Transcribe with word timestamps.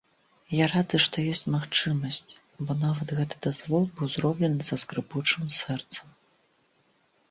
Я 0.59 0.65
рады, 0.75 0.99
што 1.05 1.25
ёсць 1.33 1.45
магчымасць, 1.57 2.31
бо 2.65 2.71
нават 2.87 3.07
гэты 3.21 3.35
дазвол 3.49 3.89
быў 4.01 4.13
зроблены 4.17 4.61
са 4.73 4.85
скрыпучым 4.87 5.43
сэрцам. 5.63 6.07